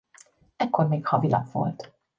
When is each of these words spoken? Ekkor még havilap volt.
Ekkor 0.57 0.87
még 0.87 1.05
havilap 1.05 1.51
volt. 1.51 1.91